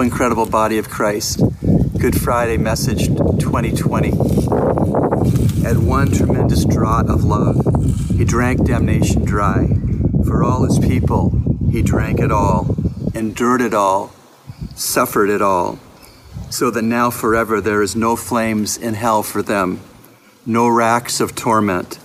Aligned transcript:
Incredible 0.00 0.46
body 0.46 0.78
of 0.78 0.90
Christ. 0.90 1.40
Good 1.98 2.20
Friday 2.20 2.56
message 2.56 3.06
2020. 3.06 4.08
At 5.64 5.76
one 5.78 6.10
tremendous 6.10 6.64
draught 6.64 7.08
of 7.08 7.24
love, 7.24 7.64
he 8.16 8.24
drank 8.24 8.66
damnation 8.66 9.24
dry. 9.24 9.68
For 10.26 10.42
all 10.42 10.64
his 10.64 10.78
people, 10.78 11.30
he 11.70 11.82
drank 11.82 12.20
it 12.20 12.32
all, 12.32 12.76
endured 13.14 13.60
it 13.60 13.72
all, 13.72 14.12
suffered 14.74 15.30
it 15.30 15.40
all, 15.40 15.78
so 16.50 16.70
that 16.70 16.82
now 16.82 17.10
forever 17.10 17.60
there 17.60 17.82
is 17.82 17.94
no 17.94 18.16
flames 18.16 18.76
in 18.76 18.94
hell 18.94 19.22
for 19.22 19.42
them, 19.42 19.80
no 20.44 20.68
racks 20.68 21.20
of 21.20 21.34
torment. 21.34 21.98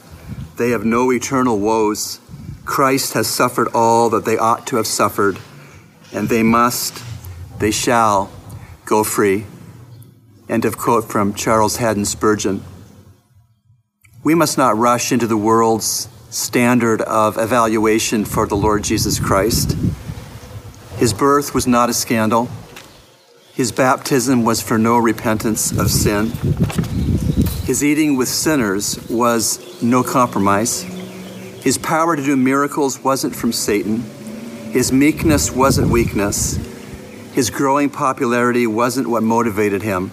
They 0.57 0.69
have 0.69 0.85
no 0.85 1.11
eternal 1.11 1.59
woes. 1.59 2.19
Christ 2.65 3.13
has 3.13 3.27
suffered 3.27 3.67
all 3.73 4.09
that 4.11 4.25
they 4.25 4.37
ought 4.37 4.67
to 4.67 4.75
have 4.75 4.87
suffered, 4.87 5.39
and 6.13 6.29
they 6.29 6.43
must 6.43 7.03
they 7.59 7.71
shall 7.71 8.31
go 8.85 9.03
free. 9.03 9.45
End 10.47 10.65
of 10.65 10.77
quote 10.77 11.05
from 11.05 11.33
Charles 11.33 11.77
Haddon 11.77 12.05
Spurgeon. 12.05 12.63
We 14.23 14.33
must 14.33 14.57
not 14.57 14.77
rush 14.77 15.11
into 15.11 15.27
the 15.27 15.37
world's 15.37 16.09
standard 16.29 17.01
of 17.01 17.37
evaluation 17.37 18.25
for 18.25 18.47
the 18.47 18.55
Lord 18.55 18.83
Jesus 18.83 19.19
Christ. 19.19 19.77
His 20.97 21.13
birth 21.13 21.53
was 21.53 21.65
not 21.65 21.89
a 21.89 21.93
scandal. 21.93 22.49
His 23.53 23.71
baptism 23.71 24.43
was 24.43 24.61
for 24.61 24.77
no 24.77 24.97
repentance 24.97 25.71
of 25.71 25.91
sin. 25.91 26.31
His 27.65 27.83
eating 27.83 28.17
with 28.17 28.27
sinners 28.27 28.99
was 29.09 29.81
no 29.81 30.01
compromise. 30.01 30.81
His 31.61 31.77
power 31.77 32.15
to 32.15 32.23
do 32.23 32.35
miracles 32.35 33.03
wasn't 33.03 33.35
from 33.35 33.51
Satan. 33.51 34.01
His 34.71 34.91
meekness 34.91 35.51
wasn't 35.51 35.89
weakness. 35.89 36.57
His 37.33 37.49
growing 37.49 37.89
popularity 37.89 38.65
wasn't 38.67 39.09
what 39.09 39.23
motivated 39.23 39.83
him. 39.83 40.11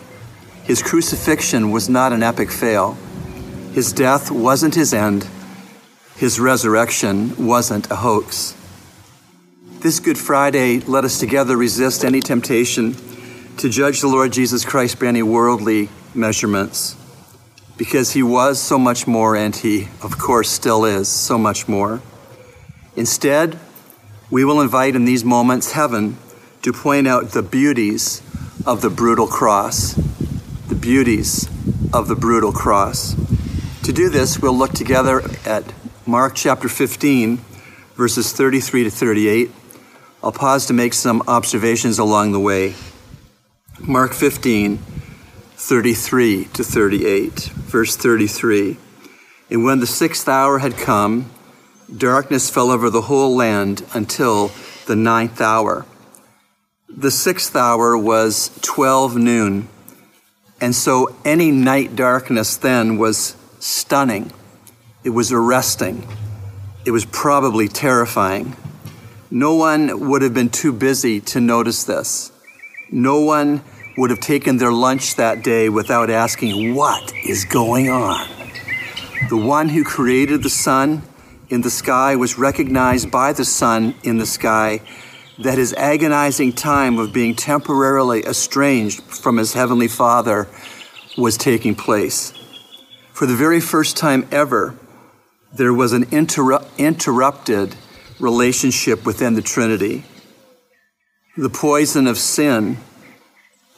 His 0.65 0.83
crucifixion 0.83 1.71
was 1.71 1.89
not 1.89 2.13
an 2.13 2.23
epic 2.23 2.51
fail. 2.51 2.97
His 3.73 3.93
death 3.93 4.31
wasn't 4.31 4.75
his 4.75 4.93
end. 4.93 5.27
His 6.17 6.39
resurrection 6.39 7.47
wasn't 7.47 7.91
a 7.91 7.97
hoax. 7.97 8.55
This 9.81 10.01
Good 10.01 10.19
Friday, 10.19 10.81
let 10.81 11.05
us 11.05 11.21
together 11.21 11.57
resist 11.57 12.05
any 12.05 12.21
temptation 12.21 12.97
to 13.59 13.69
judge 13.69 14.01
the 14.01 14.09
Lord 14.09 14.33
Jesus 14.33 14.65
Christ 14.65 14.99
by 14.99 15.07
any 15.07 15.23
worldly 15.23 15.89
measurements, 16.15 16.97
because 17.77 18.13
he 18.13 18.23
was 18.23 18.61
so 18.61 18.79
much 18.79 19.07
more, 19.07 19.37
and 19.37 19.55
he, 19.55 19.89
of 20.03 20.19
course, 20.19 20.51
still 20.51 20.85
is 20.85 21.09
so 21.09 21.39
much 21.39 21.69
more. 21.69 22.03
Instead, 22.97 23.59
we 24.31 24.45
will 24.45 24.61
invite 24.61 24.97
in 24.97 25.05
these 25.05 25.25
moments 25.25 25.73
heaven 25.73 26.17
to 26.67 26.73
point 26.73 27.07
out 27.07 27.31
the 27.31 27.45
beauties 27.45 28.21
of 28.67 28.81
the 28.81 28.91
brutal 28.91 29.29
cross. 29.29 29.95
The 30.67 30.75
beauties 30.75 31.49
of 31.93 32.09
the 32.09 32.17
brutal 32.17 32.51
cross. 32.51 33.15
To 33.85 33.93
do 33.93 34.11
this, 34.11 34.41
we'll 34.41 34.59
look 34.59 34.73
together 34.73 35.23
at 35.45 35.63
Mark 36.07 36.35
chapter 36.35 36.69
15, 36.69 37.37
verses 37.95 38.33
33 38.33 38.83
to 38.83 38.91
38. 38.91 39.53
I'll 40.25 40.33
pause 40.33 40.67
to 40.67 40.73
make 40.73 40.93
some 40.93 41.23
observations 41.29 42.01
along 42.01 42.33
the 42.33 42.41
way. 42.41 42.75
Mark 43.79 44.13
15, 44.13 44.79
33 44.79 46.47
to 46.47 46.65
38. 46.65 47.45
Verse 47.45 47.97
33. 47.97 48.77
And 49.51 49.63
when 49.63 49.79
the 49.79 49.87
sixth 49.87 50.29
hour 50.29 50.59
had 50.59 50.77
come, 50.77 51.31
darkness 51.97 52.51
fell 52.51 52.73
over 52.73 52.91
the 52.91 53.03
whole 53.03 53.37
land 53.37 53.87
until 53.95 54.51
the 54.87 54.97
ninth 54.97 55.41
hour. 55.41 55.87
The 56.89 57.11
sixth 57.11 57.57
hour 57.57 57.99
was 57.99 58.57
12 58.63 59.17
noon. 59.17 59.69
And 60.61 60.73
so 60.73 61.15
any 61.25 61.51
night 61.51 61.97
darkness 61.97 62.57
then 62.57 62.97
was 62.97 63.37
stunning. 63.59 64.31
It 65.03 65.11
was 65.11 65.33
arresting. 65.33 66.07
It 66.85 66.93
was 66.93 67.05
probably 67.05 67.67
terrifying. 67.67 68.57
No 69.33 69.57
one 69.57 70.09
would 70.09 70.23
have 70.23 70.33
been 70.33 70.49
too 70.49 70.73
busy 70.73 71.21
to 71.23 71.41
notice 71.41 71.83
this. 71.83 72.31
No 72.89 73.21
one 73.21 73.63
would 73.99 74.11
have 74.11 74.21
taken 74.21 74.59
their 74.59 74.73
lunch 74.73 75.17
that 75.17 75.43
day 75.43 75.69
without 75.69 76.09
asking, 76.09 76.77
What 76.77 77.13
is 77.25 77.45
going 77.45 77.91
on? 77.91 78.29
The 79.29 79.37
one 79.37 79.71
who 79.71 79.83
created 79.83 80.45
the 80.45 80.51
sun 80.51 81.03
in 81.49 81.63
the 81.63 81.71
sky 81.71 82.15
was 82.15 82.39
recognized 82.39 83.11
by 83.11 83.33
the 83.33 83.45
sun 83.45 83.97
in 84.05 84.19
the 84.19 84.27
sky 84.27 84.81
that 85.39 85.59
his 85.59 85.73
agonizing 85.75 86.53
time 86.53 86.99
of 86.99 87.13
being 87.13 87.35
temporarily 87.35 88.25
estranged 88.25 89.03
from 89.03 89.37
his 89.37 89.53
heavenly 89.53 89.89
Father 89.89 90.49
was 91.17 91.37
taking 91.37 91.75
place. 91.75 92.33
For 93.13 93.27
the 93.27 93.37
very 93.37 93.61
first 93.61 93.97
time 93.97 94.27
ever, 94.31 94.75
there 95.53 95.73
was 95.73 95.93
an 95.93 96.07
interru- 96.07 96.67
interrupted 96.79 97.75
relationship 98.19 99.05
within 99.05 99.35
the 99.35 99.43
Trinity. 99.43 100.05
The 101.37 101.51
poison 101.51 102.07
of 102.07 102.19
sin, 102.19 102.79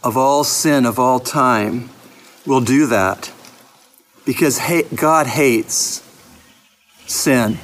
of 0.02 0.16
all 0.16 0.44
sin 0.44 0.86
of 0.86 0.98
all 0.98 1.20
time, 1.20 1.90
will 2.46 2.60
do 2.60 2.86
that 2.86 3.32
because 4.24 4.60
God 4.94 5.26
hates 5.26 6.02
sin 7.06 7.58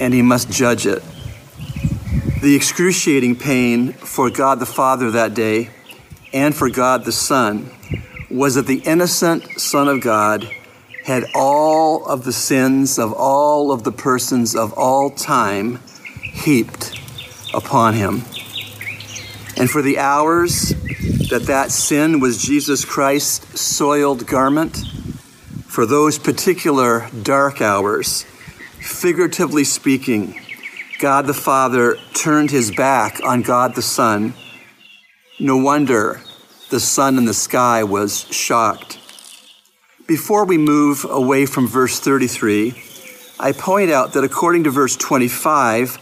and 0.00 0.12
he 0.12 0.22
must 0.22 0.50
judge 0.50 0.86
it. 0.86 1.02
The 2.42 2.54
excruciating 2.54 3.36
pain 3.36 3.94
for 3.94 4.28
God 4.28 4.60
the 4.60 4.66
Father 4.66 5.12
that 5.12 5.32
day 5.32 5.70
and 6.34 6.54
for 6.54 6.68
God 6.68 7.06
the 7.06 7.12
Son 7.12 7.70
was 8.30 8.56
that 8.56 8.66
the 8.66 8.80
innocent 8.80 9.58
Son 9.58 9.88
of 9.88 10.02
God 10.02 10.46
had 11.04 11.24
all 11.34 12.04
of 12.04 12.24
the 12.24 12.34
sins 12.34 12.98
of 12.98 13.14
all 13.14 13.72
of 13.72 13.84
the 13.84 13.92
persons 13.92 14.54
of 14.54 14.74
all 14.74 15.08
time 15.08 15.80
heaped 16.20 17.00
upon 17.54 17.94
him. 17.94 18.16
And 19.56 19.70
for 19.70 19.80
the 19.80 19.98
hours 19.98 20.74
that 21.30 21.44
that 21.46 21.70
sin 21.70 22.20
was 22.20 22.42
Jesus 22.42 22.84
Christ's 22.84 23.58
soiled 23.58 24.26
garment, 24.26 24.76
for 25.66 25.86
those 25.86 26.18
particular 26.18 27.08
dark 27.22 27.62
hours, 27.62 28.24
figuratively 28.78 29.64
speaking, 29.64 30.38
God 30.98 31.26
the 31.26 31.34
Father 31.34 31.98
turned 32.14 32.50
his 32.50 32.70
back 32.70 33.20
on 33.22 33.42
God 33.42 33.74
the 33.74 33.82
Son. 33.82 34.32
No 35.38 35.58
wonder 35.58 36.22
the 36.70 36.80
sun 36.80 37.18
in 37.18 37.26
the 37.26 37.34
sky 37.34 37.84
was 37.84 38.26
shocked. 38.30 38.98
Before 40.06 40.46
we 40.46 40.56
move 40.56 41.04
away 41.04 41.44
from 41.44 41.68
verse 41.68 42.00
33, 42.00 42.82
I 43.38 43.52
point 43.52 43.90
out 43.90 44.14
that 44.14 44.24
according 44.24 44.64
to 44.64 44.70
verse 44.70 44.96
25, 44.96 45.98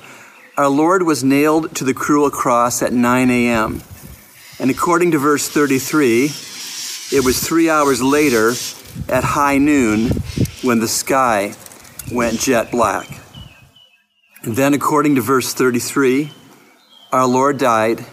our 0.57 0.69
Lord 0.69 1.03
was 1.03 1.25
nailed 1.25 1.75
to 1.75 1.85
the 1.85 1.95
cruel 1.95 2.31
cross 2.31 2.81
at 2.81 2.93
9 2.93 3.31
a.m. 3.31 3.83
And 4.61 4.71
according 4.71 5.11
to 5.11 5.19
verse 5.19 5.49
33, 5.49 6.27
it 7.17 7.25
was 7.25 7.45
three 7.45 7.69
hours 7.69 8.01
later 8.01 8.53
at 9.09 9.25
high 9.25 9.59
noon 9.59 10.11
when 10.63 10.79
the 10.79 10.87
sky 10.87 11.55
went 12.13 12.39
jet 12.39 12.71
black. 12.71 13.24
Then, 14.47 14.75
according 14.75 15.15
to 15.15 15.23
verse 15.23 15.55
33, 15.55 16.31
our 17.11 17.27
Lord 17.27 17.57
died 17.57 18.05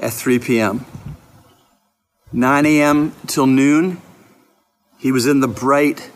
at 0.00 0.12
3 0.12 0.40
p.m. 0.40 0.84
9 2.32 2.66
a.m. 2.66 3.12
till 3.28 3.46
noon, 3.46 4.02
he 4.98 5.12
was 5.12 5.26
in 5.26 5.38
the 5.38 5.46
bright 5.46 6.10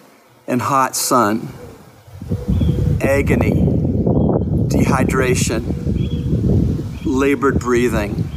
and 0.48 0.60
hot 0.60 0.96
sun. 0.96 1.50
Agony, 3.00 3.52
dehydration, 4.66 5.62
labored 7.04 7.60
breathing, 7.60 8.28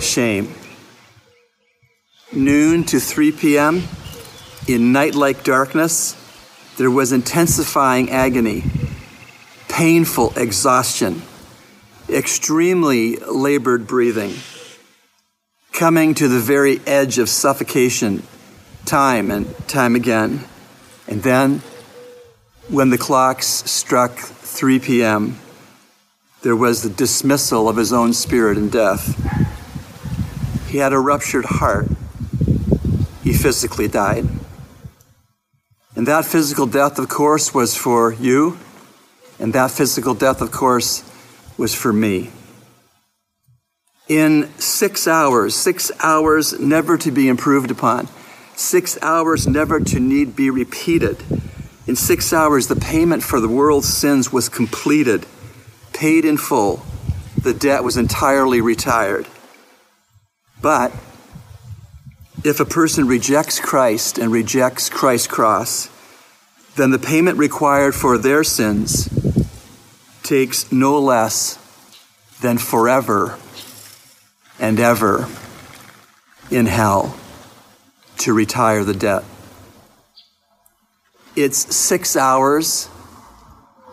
shame. 0.00 0.52
Noon 2.32 2.82
to 2.82 2.98
3 2.98 3.30
p.m., 3.30 3.84
in 4.66 4.90
night 4.90 5.14
like 5.14 5.44
darkness, 5.44 6.16
there 6.78 6.90
was 6.90 7.12
intensifying 7.12 8.10
agony 8.10 8.64
painful 9.72 10.34
exhaustion, 10.36 11.22
extremely 12.06 13.16
labored 13.16 13.86
breathing, 13.86 14.34
coming 15.72 16.12
to 16.12 16.28
the 16.28 16.38
very 16.38 16.78
edge 16.86 17.16
of 17.16 17.26
suffocation 17.26 18.22
time 18.84 19.30
and 19.30 19.46
time 19.68 19.96
again. 19.96 20.44
And 21.08 21.22
then, 21.22 21.62
when 22.68 22.90
the 22.90 22.98
clocks 22.98 23.46
struck 23.46 24.18
3 24.18 24.78
p.m., 24.78 25.38
there 26.42 26.56
was 26.56 26.82
the 26.82 26.90
dismissal 26.90 27.66
of 27.66 27.76
his 27.76 27.94
own 27.94 28.12
spirit 28.12 28.58
and 28.58 28.70
death. 28.70 29.16
He 30.68 30.78
had 30.78 30.92
a 30.92 30.98
ruptured 30.98 31.46
heart. 31.46 31.88
He 33.24 33.32
physically 33.32 33.88
died. 33.88 34.28
And 35.96 36.06
that 36.06 36.26
physical 36.26 36.66
death, 36.66 36.98
of 36.98 37.08
course, 37.08 37.54
was 37.54 37.74
for 37.74 38.12
you 38.12 38.58
and 39.42 39.52
that 39.54 39.72
physical 39.72 40.14
death, 40.14 40.40
of 40.40 40.52
course, 40.52 41.02
was 41.58 41.74
for 41.74 41.92
me. 41.92 42.30
in 44.08 44.48
six 44.58 45.08
hours, 45.08 45.54
six 45.54 45.90
hours 46.00 46.58
never 46.60 46.96
to 46.98 47.10
be 47.10 47.28
improved 47.28 47.70
upon, 47.70 48.08
six 48.54 48.96
hours 49.02 49.48
never 49.48 49.80
to 49.80 49.98
need 49.98 50.36
be 50.36 50.48
repeated. 50.48 51.16
In 51.86 51.96
six 51.96 52.32
hours, 52.32 52.68
the 52.68 52.76
payment 52.76 53.24
for 53.24 53.40
the 53.40 53.48
world's 53.48 53.92
sins 53.92 54.32
was 54.32 54.48
completed, 54.48 55.26
paid 55.92 56.24
in 56.24 56.36
full. 56.36 56.84
The 57.42 57.54
debt 57.54 57.82
was 57.82 57.96
entirely 57.96 58.60
retired. 58.60 59.26
But 60.60 60.92
if 62.44 62.60
a 62.60 62.64
person 62.64 63.08
rejects 63.08 63.58
Christ 63.58 64.18
and 64.18 64.30
rejects 64.30 64.88
Christ's 64.88 65.26
cross, 65.26 65.88
then 66.76 66.90
the 66.90 66.98
payment 66.98 67.38
required 67.38 67.94
for 67.94 68.16
their 68.16 68.44
sins 68.44 69.08
takes 70.22 70.70
no 70.72 70.98
less 70.98 71.58
than 72.40 72.58
forever 72.58 73.38
and 74.58 74.78
ever 74.78 75.28
in 76.50 76.66
hell 76.66 77.16
to 78.18 78.32
retire 78.32 78.84
the 78.84 78.94
debt. 78.94 79.24
It's 81.34 81.74
six 81.74 82.16
hours 82.16 82.88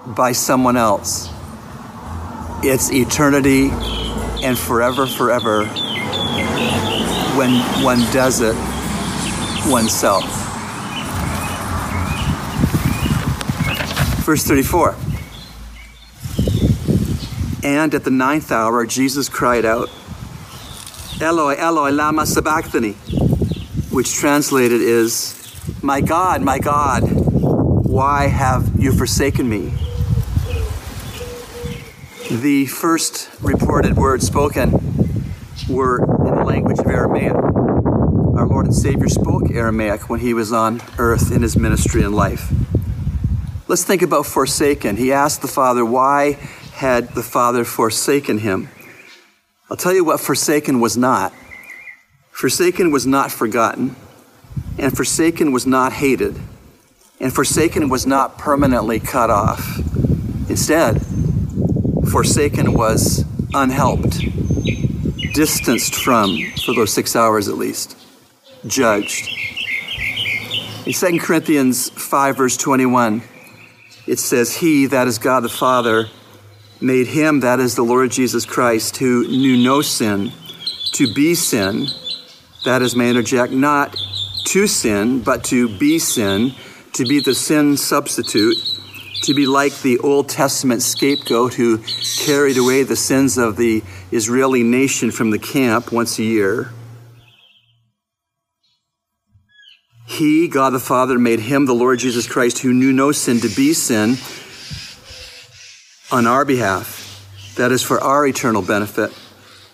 by 0.06 0.34
someone 0.34 0.78
else. 0.78 1.30
It's 2.64 2.92
eternity 2.92 3.70
and 4.44 4.58
forever, 4.58 5.08
forever 5.08 5.66
when 7.36 7.52
one 7.84 8.00
does 8.12 8.42
it 8.42 8.56
oneself. 9.72 10.26
Verse 14.26 14.44
34. 14.44 15.09
And 17.64 17.94
at 17.94 18.06
the 18.06 18.12
ninth 18.12 18.52
hour, 18.52 18.86
Jesus 18.86 19.28
cried 19.28 19.66
out, 19.66 19.90
Eloi, 21.20 21.56
Eloi, 21.58 21.92
lama 21.92 22.26
sabachthani, 22.26 22.94
which 23.92 24.14
translated 24.14 24.80
is, 24.80 25.36
My 25.82 26.00
God, 26.00 26.42
my 26.42 26.60
God, 26.60 27.02
why 27.04 28.28
have 28.28 28.72
you 28.80 28.94
forsaken 28.94 29.50
me? 29.50 29.74
The 32.32 32.68
first 32.68 33.30
reported 33.42 33.98
words 33.98 34.26
spoken 34.26 34.72
were 35.68 35.98
in 35.98 36.36
the 36.36 36.44
language 36.46 36.80
of 36.80 36.88
Aramaic. 36.88 37.34
Our 37.34 38.48
Lord 38.48 38.68
and 38.68 38.76
Savior 38.76 39.10
spoke 39.10 39.52
Aramaic 39.52 40.10
when 40.10 40.22
he 40.22 40.34
was 40.34 40.54
on 40.54 40.82
earth 40.98 41.32
in 41.34 41.42
his 41.42 41.58
ministry 41.58 42.04
and 42.04 42.16
life. 42.16 42.54
Let's 43.68 43.84
think 43.84 44.02
about 44.02 44.26
forsaken. 44.26 44.96
He 44.96 45.12
asked 45.12 45.42
the 45.42 45.50
Father, 45.50 45.84
Why 45.84 46.38
had 46.80 47.10
the 47.10 47.22
Father 47.22 47.66
forsaken 47.66 48.38
him? 48.38 48.70
I'll 49.70 49.76
tell 49.76 49.94
you 49.94 50.06
what 50.06 50.22
forsaken 50.22 50.80
was 50.80 50.96
not. 50.96 51.34
Forsaken 52.32 52.90
was 52.90 53.06
not 53.06 53.34
forgotten, 53.34 53.98
and 54.78 54.96
forsaken 54.96 55.52
was 55.52 55.68
not 55.68 55.92
hated, 55.92 56.40
and 57.20 57.34
forsaken 57.34 57.90
was 57.90 58.08
not 58.08 58.38
permanently 58.38 58.98
cut 58.98 59.30
off. 59.30 59.78
Instead, 60.50 61.02
forsaken 62.10 62.74
was 62.74 63.26
unhelped, 63.54 64.22
distanced 65.34 65.96
from, 65.96 66.38
for 66.66 66.74
those 66.74 66.94
six 66.94 67.14
hours 67.14 67.50
at 67.50 67.58
least, 67.58 67.98
judged. 68.66 69.28
In 70.86 70.94
2 70.94 71.20
Corinthians 71.20 71.90
5, 71.90 72.38
verse 72.38 72.56
21, 72.56 73.22
it 74.08 74.18
says, 74.18 74.56
He, 74.56 74.86
that 74.86 75.10
is 75.10 75.18
God 75.18 75.42
the 75.42 75.50
Father, 75.50 76.08
made 76.82 77.08
him, 77.08 77.42
that 77.42 77.60
is 77.60 77.76
the 77.76 77.84
Lord 77.84 78.12
Jesus 78.12 78.46
Christ, 78.46 78.98
who 78.98 79.28
knew 79.28 79.58
no 79.58 79.82
sin, 79.82 80.32
to 80.94 81.14
be 81.14 81.36
sin, 81.36 81.88
that 82.66 82.82
is, 82.82 82.96
may 82.96 83.10
interject, 83.10 83.52
not 83.52 83.96
to 84.46 84.68
sin, 84.68 85.22
but 85.22 85.44
to 85.46 85.78
be 85.78 86.00
sin, 86.00 86.54
to 86.94 87.06
be 87.06 87.20
the 87.20 87.36
sin 87.36 87.78
substitute, 87.78 88.58
to 89.24 89.34
be 89.34 89.46
like 89.46 89.82
the 89.82 90.00
Old 90.00 90.30
Testament 90.30 90.82
scapegoat 90.82 91.54
who 91.54 91.80
carried 92.18 92.58
away 92.58 92.84
the 92.84 92.96
sins 92.96 93.38
of 93.38 93.58
the 93.58 93.84
Israeli 94.12 94.64
nation 94.64 95.12
from 95.12 95.32
the 95.32 95.40
camp 95.40 95.92
once 95.92 96.18
a 96.20 96.24
year. 96.24 96.72
He, 100.08 100.48
God 100.48 100.72
the 100.72 100.80
Father, 100.80 101.20
made 101.20 101.42
him, 101.42 101.66
the 101.66 101.76
Lord 101.76 102.00
Jesus 102.00 102.28
Christ, 102.28 102.60
who 102.60 102.74
knew 102.74 102.92
no 102.92 103.12
sin, 103.12 103.40
to 103.42 103.50
be 103.50 103.74
sin 103.74 104.18
on 106.12 106.28
our 106.28 106.46
behalf. 106.46 107.06
That 107.56 107.72
is 107.72 107.84
for 107.84 108.00
our 108.00 108.26
eternal 108.26 108.62
benefit, 108.62 109.12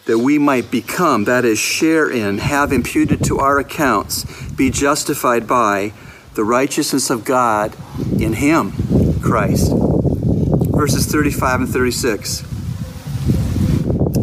that 0.05 0.17
we 0.17 0.37
might 0.37 0.71
become, 0.71 1.25
that 1.25 1.45
is, 1.45 1.59
share 1.59 2.09
in, 2.09 2.39
have 2.39 2.71
imputed 2.71 3.23
to 3.25 3.39
our 3.39 3.59
accounts, 3.59 4.25
be 4.51 4.69
justified 4.69 5.47
by 5.47 5.93
the 6.33 6.43
righteousness 6.43 7.09
of 7.09 7.23
God 7.23 7.75
in 8.19 8.33
Him, 8.33 8.73
Christ. 9.21 9.71
Verses 9.71 11.05
35 11.05 11.61
and 11.61 11.69
36. 11.69 12.41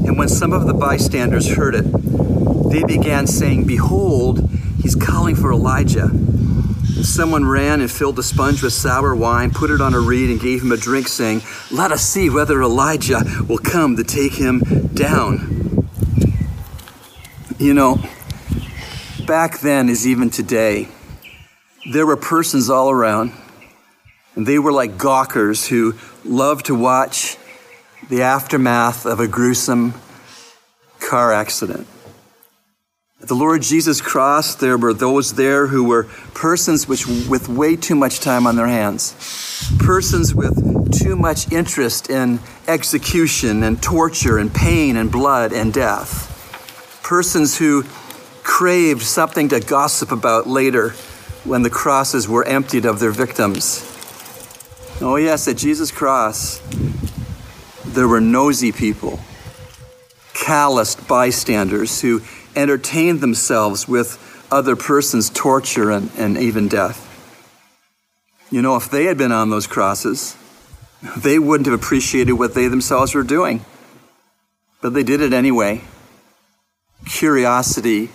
And 0.07 0.19
when 0.19 0.29
some 0.29 0.53
of 0.53 0.67
the 0.67 0.75
bystanders 0.75 1.57
heard 1.57 1.75
it, 1.75 1.85
they 2.71 2.83
began 2.85 3.27
saying, 3.27 3.67
Behold, 3.67 4.49
he's 4.83 4.95
calling 4.95 5.35
for 5.37 5.53
Elijah. 5.53 6.11
Someone 7.03 7.45
ran 7.45 7.81
and 7.81 7.91
filled 7.91 8.19
a 8.21 8.23
sponge 8.23 8.63
with 8.63 8.73
sour 8.73 9.15
wine, 9.15 9.51
put 9.51 9.71
it 9.71 9.81
on 9.81 9.93
a 9.93 9.99
reed, 9.99 10.31
and 10.31 10.41
gave 10.41 10.63
him 10.63 10.71
a 10.71 10.77
drink, 10.77 11.09
saying, 11.09 11.43
Let 11.71 11.91
us 11.91 12.03
see 12.03 12.31
whether 12.31 12.63
Elijah 12.63 13.23
will 13.49 13.59
come 13.59 13.97
to 13.97 14.05
take 14.05 14.35
him 14.35 14.61
down. 14.95 15.89
You 17.59 17.75
know, 17.75 17.99
back 19.27 19.59
then, 19.61 19.89
as 19.89 20.07
even 20.07 20.31
today, 20.31 20.89
there 21.93 22.07
were 22.07 22.17
persons 22.17 22.71
all 22.71 22.91
around, 22.91 23.33
and 24.37 24.47
they 24.47 24.59
were 24.59 24.73
like 24.73 24.97
gawkers 24.97 25.67
who 25.67 25.95
loved 26.25 26.67
to 26.67 26.75
watch 26.75 27.37
the 28.09 28.23
aftermath 28.23 29.07
of 29.07 29.19
a 29.19 29.27
gruesome 29.27 29.95
car 31.01 31.33
accident. 31.33 31.87
At 33.23 33.29
the 33.29 33.37
Lord 33.37 33.63
Jesus 33.63 34.01
cross, 34.01 34.57
there 34.57 34.77
were 34.77 34.93
those 34.93 35.35
there 35.35 35.69
who 35.69 35.85
were 35.85 36.09
persons 36.35 36.89
which, 36.89 37.07
with 37.07 37.49
way 37.49 37.77
too 37.77 37.95
much 37.95 38.19
time 38.19 38.49
on 38.49 38.57
their 38.57 38.67
hands, 38.67 39.15
persons 39.79 40.35
with 40.35 40.91
too 40.93 41.15
much 41.15 41.53
interest 41.53 42.11
in 42.11 42.41
execution 42.67 43.63
and 43.63 43.81
torture 43.81 44.39
and 44.39 44.53
pain 44.53 44.97
and 44.97 45.13
blood 45.13 45.53
and 45.53 45.73
death, 45.73 47.01
persons 47.05 47.59
who 47.59 47.85
craved 48.43 49.03
something 49.03 49.49
to 49.51 49.61
gossip 49.61 50.11
about 50.11 50.49
later 50.49 50.91
when 51.45 51.63
the 51.63 51.71
crosses 51.71 52.27
were 52.27 52.45
emptied 52.45 52.85
of 52.85 52.99
their 52.99 53.13
victims. 53.13 53.89
Oh, 55.01 55.15
yes, 55.15 55.47
at 55.47 55.59
Jesus' 55.59 55.93
cross, 55.93 56.61
there 57.85 58.09
were 58.09 58.21
nosy 58.21 58.73
people, 58.73 59.21
calloused 60.35 61.07
bystanders 61.07 62.01
who 62.01 62.21
entertained 62.57 63.21
themselves 63.21 63.89
with 63.89 64.19
other 64.51 64.77
persons' 64.77 65.31
torture 65.31 65.91
and, 65.91 66.11
and 66.17 66.37
even 66.37 66.69
death. 66.69 67.09
You 68.51 68.61
know, 68.61 68.77
if 68.77 68.91
they 68.91 69.07
had 69.07 69.17
been 69.17 69.33
on 69.33 69.51
those 69.51 69.67
crosses, 69.67 70.37
they 71.17 71.39
wouldn't 71.39 71.67
have 71.67 71.79
appreciated 71.79 72.35
what 72.35 72.55
they 72.55 72.69
themselves 72.69 73.15
were 73.15 73.23
doing. 73.23 73.65
But 74.83 74.95
they 74.95 75.03
did 75.03 75.21
it 75.21 75.33
anyway. 75.33 75.83
Curiosity 77.07 78.11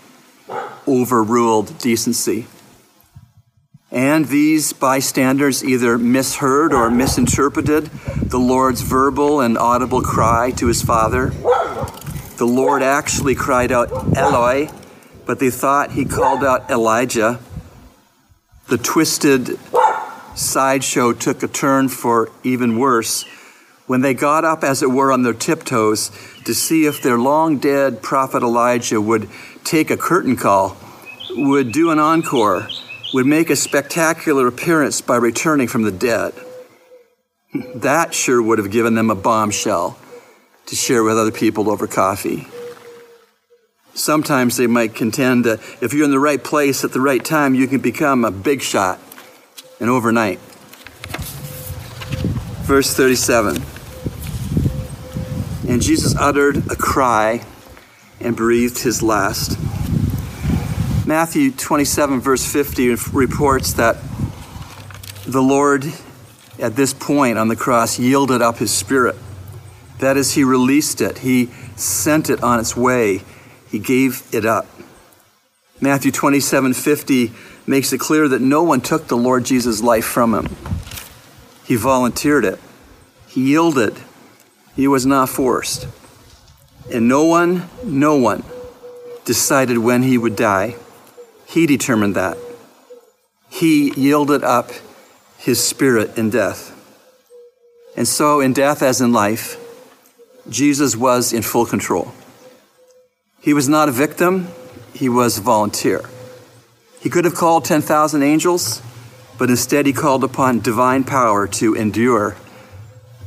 overruled 0.88 1.78
decency. 1.80 2.48
And 3.90 4.28
these 4.28 4.74
bystanders 4.74 5.64
either 5.64 5.98
misheard 5.98 6.74
or 6.74 6.92
misinterpreted 6.92 7.86
the 7.86 8.38
Lord's 8.38 8.82
verbal 8.82 9.40
and 9.40 9.58
audible 9.58 10.02
cry 10.02 10.52
to 10.52 10.68
his 10.68 10.82
Father 10.82 11.32
the 12.38 12.46
Lord 12.46 12.84
actually 12.84 13.36
cried 13.36 13.72
out, 13.72 13.92
Eloi, 14.16 14.70
but 15.26 15.40
they 15.40 15.50
thought 15.50 15.92
he 15.92 16.06
called 16.06 16.44
out 16.44 16.70
Elijah. 16.70 17.40
The 18.68 18.78
twisted 18.78 19.60
sideshow 20.36 21.14
took 21.14 21.42
a 21.42 21.48
turn 21.48 21.90
for 21.90 22.32
even 22.44 22.78
worse 22.78 23.26
when 23.88 24.02
they 24.02 24.14
got 24.14 24.46
up, 24.46 24.64
as 24.64 24.84
it 24.84 24.92
were, 24.92 25.12
on 25.12 25.24
their 25.24 25.34
tiptoes 25.34 26.12
to 26.46 26.54
see 26.54 26.86
if 26.86 27.02
their 27.02 27.18
long 27.18 27.58
dead 27.58 28.04
prophet 28.04 28.44
Elijah 28.44 29.02
would 29.02 29.30
take 29.64 29.90
a 29.90 29.98
curtain 29.98 30.36
call, 30.36 30.78
would 31.32 31.72
do 31.72 31.90
an 31.90 31.98
encore, 31.98 32.68
would 33.14 33.26
make 33.26 33.50
a 33.50 33.56
spectacular 33.56 34.46
appearance 34.46 35.02
by 35.02 35.16
returning 35.16 35.68
from 35.68 35.84
the 35.84 35.92
dead. 35.92 36.34
That 37.76 38.14
sure 38.14 38.42
would 38.42 38.60
have 38.60 38.72
given 38.72 38.94
them 38.96 39.10
a 39.10 39.16
bombshell 39.16 39.98
to 40.68 40.76
share 40.76 41.04
with 41.04 41.18
other 41.18 41.32
people 41.32 41.70
over 41.70 41.88
coffee. 41.88 42.48
Sometimes 43.94 44.58
they 44.58 44.68
might 44.68 44.94
contend 44.94 45.46
that 45.46 45.60
if 45.82 45.94
you're 45.94 46.06
in 46.06 46.12
the 46.12 46.20
right 46.20 46.44
place 46.44 46.84
at 46.84 46.92
the 46.92 47.02
right 47.02 47.24
time, 47.24 47.56
you 47.56 47.68
can 47.68 47.80
become 47.80 48.24
a 48.24 48.32
big 48.32 48.62
shot 48.62 49.00
and 49.80 49.90
overnight. 49.90 50.40
Verse 52.68 52.94
37 52.94 53.64
And 55.68 55.82
Jesus 55.82 56.16
uttered 56.16 56.58
a 56.70 56.76
cry 56.76 57.44
and 58.20 58.36
breathed 58.36 58.80
his 58.80 59.02
last. 59.02 59.58
Matthew 61.08 61.52
27, 61.52 62.20
verse 62.20 62.46
50, 62.46 62.96
reports 63.14 63.74
that 63.74 63.98
the 65.26 65.42
Lord, 65.42 65.86
at 66.60 66.76
this 66.76 66.94
point 66.94 67.38
on 67.38 67.48
the 67.48 67.56
cross, 67.56 67.98
yielded 67.98 68.42
up 68.42 68.58
his 68.58 68.72
spirit. 68.72 69.16
That 70.00 70.18
is, 70.18 70.34
he 70.34 70.44
released 70.44 71.02
it, 71.02 71.20
he 71.20 71.50
sent 71.76 72.30
it 72.30 72.44
on 72.44 72.60
its 72.60 72.76
way, 72.76 73.22
he 73.70 73.80
gave 73.80 74.24
it 74.32 74.46
up. 74.46 74.68
Matthew 75.82 76.12
27, 76.12 76.74
50 76.74 77.32
makes 77.66 77.94
it 77.94 78.00
clear 78.00 78.28
that 78.28 78.42
no 78.42 78.64
one 78.64 78.82
took 78.82 79.08
the 79.08 79.18
Lord 79.18 79.46
Jesus' 79.46 79.82
life 79.82 80.06
from 80.06 80.34
him. 80.34 80.56
He 81.66 81.76
volunteered 81.76 82.46
it, 82.46 82.60
he 83.28 83.50
yielded, 83.50 83.98
he 84.76 84.88
was 84.88 85.06
not 85.06 85.30
forced. 85.30 85.88
And 86.94 87.08
no 87.08 87.26
one, 87.26 87.70
no 87.84 88.16
one 88.16 88.44
decided 89.26 89.78
when 89.80 90.04
he 90.04 90.18
would 90.18 90.36
die. 90.36 90.76
He 91.46 91.66
determined 91.66 92.16
that. 92.16 92.38
He 93.50 93.92
yielded 93.94 94.44
up 94.44 94.72
his 95.38 95.62
spirit 95.62 96.18
in 96.18 96.30
death. 96.30 96.74
And 97.98 98.08
so, 98.08 98.40
in 98.40 98.54
death 98.54 98.82
as 98.82 99.02
in 99.02 99.12
life, 99.12 99.58
Jesus 100.50 100.96
was 100.96 101.34
in 101.34 101.42
full 101.42 101.66
control. 101.66 102.14
He 103.42 103.54
was 103.54 103.68
not 103.68 103.90
a 103.90 103.92
victim, 103.92 104.48
he 104.94 105.10
was 105.10 105.38
a 105.38 105.42
volunteer. 105.42 106.10
He 107.00 107.10
could 107.10 107.26
have 107.26 107.36
called 107.36 107.66
10,000 107.66 108.24
angels, 108.24 108.82
but 109.38 109.50
instead 109.50 109.86
he 109.86 109.94
called 109.94 110.24
upon 110.24 110.60
divine 110.60 111.04
power 111.04 111.48
to 111.48 111.76
endure 111.76 112.36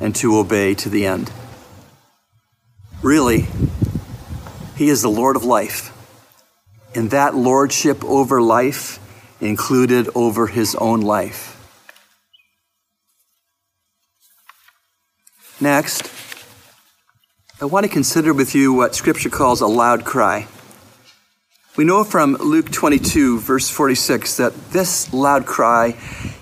and 0.00 0.14
to 0.16 0.36
obey 0.36 0.74
to 0.74 0.88
the 0.88 1.06
end. 1.06 1.30
Really, 3.02 3.46
he 4.76 4.88
is 4.88 5.02
the 5.02 5.08
Lord 5.08 5.36
of 5.36 5.44
life. 5.44 5.96
And 6.94 7.10
that 7.10 7.34
lordship 7.34 8.04
over 8.04 8.42
life 8.42 8.98
included 9.40 10.08
over 10.14 10.48
his 10.48 10.74
own 10.74 11.00
life. 11.00 11.56
Next, 15.60 16.10
I 17.62 17.66
want 17.66 17.84
to 17.84 17.92
consider 17.92 18.32
with 18.32 18.54
you 18.54 18.72
what 18.72 18.94
Scripture 18.94 19.28
calls 19.28 19.60
a 19.60 19.66
loud 19.66 20.02
cry. 20.02 20.48
We 21.76 21.84
know 21.84 22.04
from 22.04 22.36
Luke 22.36 22.70
22, 22.70 23.38
verse 23.38 23.68
46, 23.68 24.38
that 24.38 24.70
this 24.70 25.12
loud 25.12 25.44
cry 25.44 25.94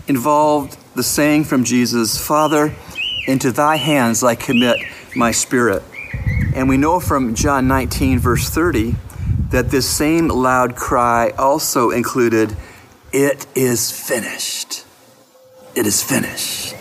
involved 0.06 0.78
the 0.94 1.02
saying 1.02 1.42
from 1.42 1.64
Jesus, 1.64 2.24
Father, 2.24 2.72
into 3.26 3.50
thy 3.50 3.78
hands 3.78 4.22
I 4.22 4.36
commit 4.36 4.76
my 5.16 5.32
spirit. 5.32 5.82
And 6.54 6.68
we 6.68 6.76
know 6.76 7.00
from 7.00 7.34
John 7.34 7.66
19, 7.66 8.20
verse 8.20 8.48
30, 8.48 8.94
that 9.50 9.72
this 9.72 9.90
same 9.90 10.28
loud 10.28 10.76
cry 10.76 11.30
also 11.36 11.90
included, 11.90 12.56
It 13.12 13.44
is 13.56 13.90
finished. 13.90 14.84
It 15.74 15.84
is 15.84 16.00
finished. 16.00 16.76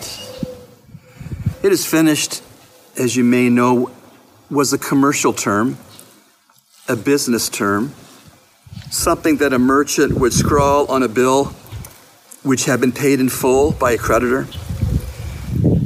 It 1.60 1.72
is 1.72 1.84
finished, 1.84 2.40
as 2.96 3.16
you 3.16 3.24
may 3.24 3.50
know, 3.50 3.90
was 4.50 4.72
a 4.72 4.78
commercial 4.78 5.32
term, 5.32 5.78
a 6.88 6.96
business 6.96 7.48
term 7.48 7.92
something 8.90 9.36
that 9.38 9.52
a 9.52 9.58
merchant 9.58 10.18
would 10.18 10.32
scrawl 10.32 10.90
on 10.90 11.02
a 11.02 11.08
bill 11.08 11.46
which 12.42 12.64
had 12.64 12.80
been 12.80 12.92
paid 12.92 13.20
in 13.20 13.28
full 13.28 13.72
by 13.72 13.92
a 13.92 13.98
creditor. 13.98 14.46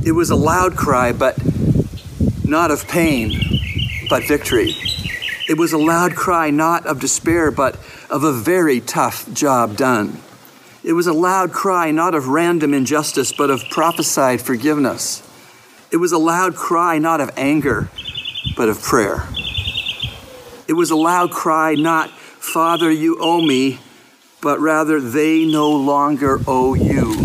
It 0.04 0.12
was 0.12 0.30
a 0.30 0.36
loud 0.36 0.76
cry, 0.76 1.12
but 1.12 1.36
not 2.44 2.70
of 2.70 2.86
pain, 2.86 3.40
but 4.08 4.24
victory. 4.24 4.74
It 5.48 5.58
was 5.58 5.72
a 5.72 5.78
loud 5.78 6.14
cry 6.14 6.50
not 6.50 6.86
of 6.86 7.00
despair, 7.00 7.50
but 7.50 7.74
of 8.08 8.22
a 8.22 8.32
very 8.32 8.80
tough 8.80 9.32
job 9.32 9.76
done. 9.76 10.20
It 10.84 10.92
was 10.92 11.06
a 11.06 11.12
loud 11.12 11.52
cry 11.52 11.90
not 11.90 12.14
of 12.14 12.28
random 12.28 12.74
injustice, 12.74 13.32
but 13.32 13.50
of 13.50 13.64
prophesied 13.70 14.40
forgiveness. 14.40 15.22
It 15.90 15.96
was 15.96 16.12
a 16.12 16.18
loud 16.18 16.54
cry 16.54 16.98
not 16.98 17.20
of 17.20 17.30
anger, 17.36 17.88
but 18.56 18.68
of 18.68 18.80
prayer. 18.82 19.26
It 20.68 20.74
was 20.74 20.90
a 20.90 20.96
loud 20.96 21.30
cry 21.30 21.74
not 21.74 22.10
Father, 22.10 22.90
you 22.90 23.16
owe 23.20 23.40
me, 23.40 23.78
but 24.42 24.58
rather 24.58 25.00
they 25.00 25.46
no 25.46 25.70
longer 25.70 26.40
owe 26.46 26.74
you, 26.74 27.24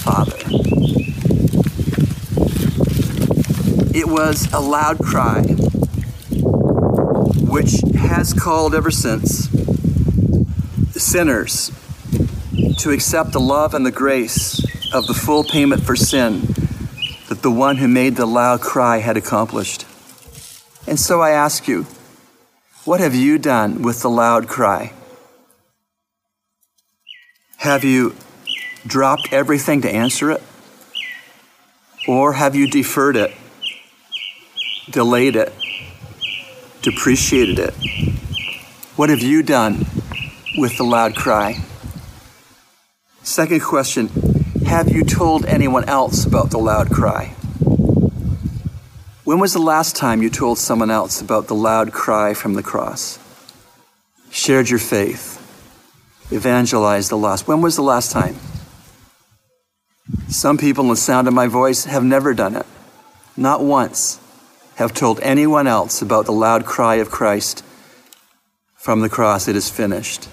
Father. 0.00 0.36
It 3.94 4.08
was 4.08 4.50
a 4.52 4.58
loud 4.58 4.98
cry, 4.98 5.42
which 7.48 7.80
has 7.96 8.32
called 8.32 8.74
ever 8.74 8.90
since 8.90 9.48
sinners 10.92 11.70
to 12.78 12.90
accept 12.90 13.32
the 13.32 13.40
love 13.40 13.74
and 13.74 13.86
the 13.86 13.92
grace 13.92 14.64
of 14.92 15.06
the 15.06 15.14
full 15.14 15.44
payment 15.44 15.82
for 15.82 15.94
sin 15.94 16.40
that 17.28 17.42
the 17.42 17.50
one 17.50 17.76
who 17.76 17.86
made 17.88 18.16
the 18.16 18.26
loud 18.26 18.60
cry 18.60 18.98
had 18.98 19.16
accomplished. 19.16 19.84
And 20.86 21.00
so 21.00 21.20
I 21.20 21.30
ask 21.30 21.66
you, 21.66 21.86
what 22.84 23.00
have 23.00 23.14
you 23.14 23.38
done 23.38 23.82
with 23.82 24.02
the 24.02 24.10
loud 24.10 24.46
cry? 24.46 24.92
Have 27.56 27.82
you 27.82 28.14
dropped 28.86 29.32
everything 29.32 29.82
to 29.82 29.90
answer 29.90 30.30
it? 30.30 30.42
Or 32.06 32.34
have 32.34 32.54
you 32.54 32.68
deferred 32.70 33.16
it, 33.16 33.34
delayed 34.88 35.34
it, 35.34 35.52
depreciated 36.82 37.58
it? 37.58 37.74
What 38.94 39.10
have 39.10 39.22
you 39.22 39.42
done 39.42 39.84
with 40.56 40.76
the 40.76 40.84
loud 40.84 41.16
cry? 41.16 41.56
Second 43.22 43.60
question 43.60 44.08
Have 44.66 44.88
you 44.88 45.02
told 45.02 45.44
anyone 45.46 45.88
else 45.88 46.24
about 46.24 46.50
the 46.50 46.58
loud 46.58 46.90
cry? 46.90 47.35
When 49.26 49.40
was 49.40 49.54
the 49.54 49.58
last 49.58 49.96
time 49.96 50.22
you 50.22 50.30
told 50.30 50.56
someone 50.56 50.88
else 50.88 51.20
about 51.20 51.48
the 51.48 51.54
loud 51.56 51.92
cry 51.92 52.32
from 52.32 52.54
the 52.54 52.62
cross? 52.62 53.18
Shared 54.30 54.70
your 54.70 54.78
faith, 54.78 55.42
evangelized 56.30 57.10
the 57.10 57.16
lost. 57.16 57.48
When 57.48 57.60
was 57.60 57.74
the 57.74 57.82
last 57.82 58.12
time? 58.12 58.36
Some 60.28 60.58
people, 60.58 60.84
in 60.84 60.90
the 60.90 60.96
sound 60.96 61.26
of 61.26 61.34
my 61.34 61.48
voice, 61.48 61.86
have 61.86 62.04
never 62.04 62.34
done 62.34 62.54
it. 62.54 62.66
Not 63.36 63.64
once 63.64 64.20
have 64.76 64.94
told 64.94 65.18
anyone 65.18 65.66
else 65.66 66.00
about 66.00 66.26
the 66.26 66.32
loud 66.32 66.64
cry 66.64 66.94
of 67.02 67.10
Christ 67.10 67.64
from 68.76 69.00
the 69.00 69.08
cross, 69.08 69.48
it 69.48 69.56
is 69.56 69.68
finished. 69.68 70.28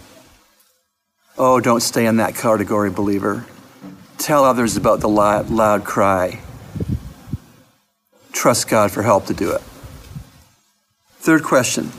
Oh, 1.36 1.60
don't 1.60 1.82
stay 1.82 2.06
in 2.06 2.18
that 2.18 2.36
category, 2.36 2.92
believer. 2.92 3.48
Tell 4.20 4.46
others 4.46 4.78
about 4.78 5.00
the 5.00 5.10
loud, 5.10 5.84
cry 5.84 6.43
trust 8.34 8.68
God 8.68 8.92
for 8.92 9.04
help 9.04 9.28
to 9.28 9.34
do 9.34 9.52
it. 9.52 9.62
Third 11.20 11.44
question 11.44 11.92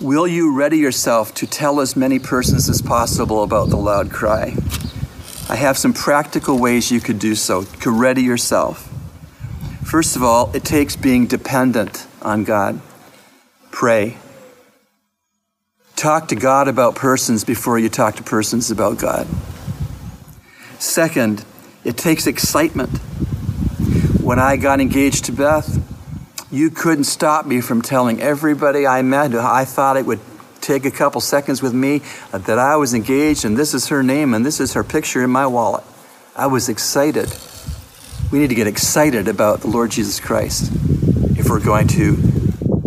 Will 0.00 0.26
you 0.26 0.54
ready 0.54 0.78
yourself 0.78 1.34
to 1.34 1.46
tell 1.46 1.80
as 1.80 1.96
many 1.96 2.18
persons 2.18 2.68
as 2.68 2.80
possible 2.80 3.42
about 3.42 3.68
the 3.68 3.76
loud 3.76 4.10
cry? 4.10 4.54
I 5.48 5.56
have 5.56 5.78
some 5.78 5.92
practical 5.92 6.58
ways 6.58 6.90
you 6.90 7.00
could 7.00 7.18
do 7.18 7.34
so 7.34 7.64
to 7.64 7.90
ready 7.90 8.22
yourself. 8.22 8.92
First 9.84 10.16
of 10.16 10.22
all, 10.22 10.50
it 10.54 10.64
takes 10.64 10.96
being 10.96 11.26
dependent 11.26 12.06
on 12.20 12.44
God. 12.44 12.80
Pray. 13.70 14.16
Talk 15.94 16.28
to 16.28 16.34
God 16.34 16.68
about 16.68 16.94
persons 16.94 17.44
before 17.44 17.78
you 17.78 17.88
talk 17.88 18.16
to 18.16 18.22
persons 18.22 18.70
about 18.70 18.98
God. 18.98 19.26
Second, 20.78 21.44
it 21.84 21.96
takes 21.96 22.26
excitement 22.26 23.00
when 24.26 24.40
I 24.40 24.56
got 24.56 24.80
engaged 24.80 25.26
to 25.26 25.32
Beth, 25.32 25.78
you 26.50 26.68
couldn't 26.68 27.04
stop 27.04 27.46
me 27.46 27.60
from 27.60 27.80
telling 27.80 28.20
everybody 28.20 28.84
I 28.84 29.00
met 29.02 29.32
I 29.32 29.64
thought 29.64 29.96
it 29.96 30.04
would 30.04 30.18
take 30.60 30.84
a 30.84 30.90
couple 30.90 31.20
seconds 31.20 31.62
with 31.62 31.72
me 31.72 32.02
uh, 32.32 32.38
that 32.38 32.58
I 32.58 32.74
was 32.74 32.92
engaged 32.92 33.44
and 33.44 33.56
this 33.56 33.72
is 33.72 33.86
her 33.86 34.02
name 34.02 34.34
and 34.34 34.44
this 34.44 34.58
is 34.58 34.72
her 34.72 34.82
picture 34.82 35.22
in 35.22 35.30
my 35.30 35.46
wallet. 35.46 35.84
I 36.34 36.48
was 36.48 36.68
excited. 36.68 37.32
We 38.32 38.40
need 38.40 38.48
to 38.48 38.56
get 38.56 38.66
excited 38.66 39.28
about 39.28 39.60
the 39.60 39.68
Lord 39.68 39.92
Jesus 39.92 40.18
Christ 40.18 40.72
if 41.38 41.48
we're 41.48 41.64
going 41.64 41.86
to 41.86 42.16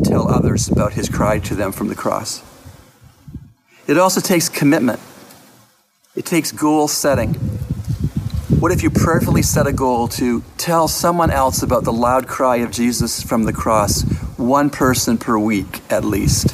tell 0.03 0.29
others 0.29 0.67
about 0.67 0.91
his 0.91 1.07
cry 1.07 1.39
to 1.39 1.55
them 1.55 1.71
from 1.71 1.87
the 1.87 1.95
cross. 1.95 2.43
It 3.87 3.97
also 3.97 4.19
takes 4.19 4.49
commitment. 4.49 4.99
It 6.17 6.25
takes 6.25 6.51
goal 6.51 6.89
setting. 6.89 7.48
What 8.59 8.73
if 8.73 8.83
you 8.83 8.89
prayerfully 8.89 9.41
set 9.41 9.67
a 9.67 9.71
goal 9.71 10.09
to 10.09 10.43
tell 10.57 10.89
someone 10.89 11.31
else 11.31 11.63
about 11.63 11.85
the 11.85 11.93
loud 11.93 12.27
cry 12.27 12.57
of 12.57 12.71
Jesus 12.71 13.23
from 13.23 13.43
the 13.43 13.53
cross, 13.53 14.01
one 14.35 14.69
person 14.69 15.17
per 15.17 15.39
week 15.39 15.79
at 15.89 16.03
least? 16.03 16.53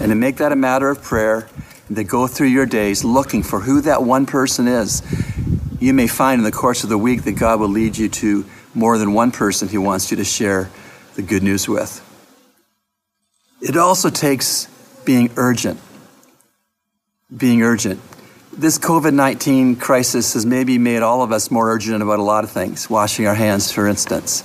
And 0.00 0.08
to 0.08 0.14
make 0.14 0.38
that 0.38 0.50
a 0.50 0.56
matter 0.56 0.88
of 0.88 1.02
prayer, 1.02 1.46
and 1.88 1.96
to 1.96 2.04
go 2.04 2.26
through 2.26 2.46
your 2.46 2.64
days 2.64 3.04
looking 3.04 3.42
for 3.42 3.60
who 3.60 3.82
that 3.82 4.02
one 4.02 4.24
person 4.24 4.66
is. 4.66 5.02
You 5.78 5.92
may 5.92 6.06
find 6.06 6.38
in 6.38 6.44
the 6.44 6.50
course 6.50 6.84
of 6.84 6.88
the 6.88 6.96
week 6.96 7.24
that 7.24 7.32
God 7.32 7.60
will 7.60 7.68
lead 7.68 7.98
you 7.98 8.08
to 8.08 8.46
more 8.72 8.96
than 8.96 9.12
one 9.12 9.30
person 9.30 9.68
He 9.68 9.76
wants 9.76 10.10
you 10.10 10.16
to 10.16 10.24
share 10.24 10.70
the 11.16 11.22
good 11.22 11.42
news 11.42 11.68
with. 11.68 12.00
It 13.60 13.76
also 13.76 14.08
takes 14.08 14.68
being 15.04 15.30
urgent. 15.36 15.78
Being 17.36 17.62
urgent. 17.62 18.00
This 18.56 18.78
COVID 18.78 19.12
19 19.12 19.74
crisis 19.76 20.34
has 20.34 20.46
maybe 20.46 20.78
made 20.78 21.02
all 21.02 21.22
of 21.22 21.32
us 21.32 21.50
more 21.50 21.72
urgent 21.72 22.00
about 22.04 22.20
a 22.20 22.22
lot 22.22 22.44
of 22.44 22.52
things, 22.52 22.88
washing 22.88 23.26
our 23.26 23.34
hands, 23.34 23.72
for 23.72 23.88
instance. 23.88 24.44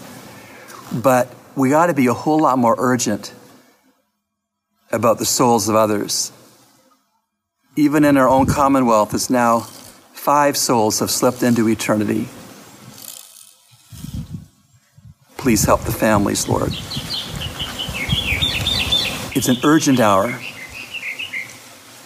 But 0.91 1.31
we 1.55 1.73
ought 1.73 1.87
to 1.87 1.93
be 1.93 2.07
a 2.07 2.13
whole 2.15 2.39
lot 2.39 2.57
more 2.57 2.73
urgent 2.79 3.31
about 4.91 5.19
the 5.19 5.25
souls 5.25 5.69
of 5.69 5.75
others. 5.75 6.31
Even 7.75 8.03
in 8.03 8.17
our 8.17 8.27
own 8.27 8.47
commonwealth, 8.47 9.13
it's 9.13 9.29
now 9.29 9.59
five 9.59 10.57
souls 10.57 11.01
have 11.01 11.11
slipped 11.11 11.43
into 11.43 11.69
eternity. 11.69 12.27
Please 15.37 15.65
help 15.65 15.81
the 15.81 15.91
families, 15.91 16.49
Lord. 16.49 16.73
It's 19.35 19.49
an 19.49 19.57
urgent 19.63 19.99
hour. 19.99 20.39